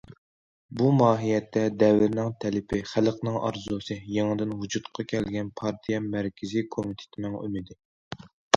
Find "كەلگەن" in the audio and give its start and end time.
5.13-5.55